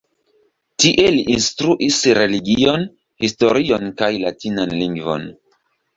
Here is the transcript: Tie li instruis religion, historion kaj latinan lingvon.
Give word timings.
Tie 0.83 1.03
li 1.15 1.19
instruis 1.33 1.99
religion, 2.19 2.87
historion 3.27 3.87
kaj 4.01 4.11
latinan 4.25 4.79
lingvon. 4.81 5.29